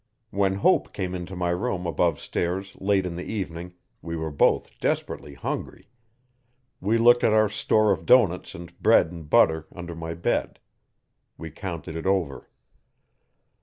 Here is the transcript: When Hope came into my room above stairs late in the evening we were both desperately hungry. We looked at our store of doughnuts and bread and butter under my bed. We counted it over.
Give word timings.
When 0.31 0.55
Hope 0.55 0.93
came 0.93 1.13
into 1.13 1.35
my 1.35 1.51
room 1.51 1.85
above 1.85 2.19
stairs 2.19 2.75
late 2.79 3.05
in 3.05 3.15
the 3.17 3.25
evening 3.31 3.75
we 4.01 4.15
were 4.17 4.31
both 4.31 4.79
desperately 4.79 5.35
hungry. 5.35 5.89
We 6.79 6.97
looked 6.97 7.23
at 7.23 7.33
our 7.33 7.49
store 7.49 7.91
of 7.91 8.07
doughnuts 8.07 8.55
and 8.55 8.75
bread 8.81 9.11
and 9.11 9.29
butter 9.29 9.67
under 9.71 9.93
my 9.93 10.15
bed. 10.15 10.57
We 11.37 11.51
counted 11.51 11.95
it 11.95 12.07
over. 12.07 12.49